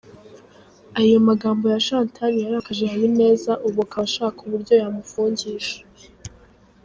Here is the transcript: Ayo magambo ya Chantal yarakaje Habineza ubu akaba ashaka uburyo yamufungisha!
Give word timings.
Ayo 1.01 1.17
magambo 1.29 1.63
ya 1.73 1.79
Chantal 1.87 2.33
yarakaje 2.43 2.85
Habineza 2.91 3.51
ubu 3.67 3.79
akaba 3.85 4.05
ashaka 4.09 4.39
uburyo 4.45 4.73
yamufungisha! 4.81 5.77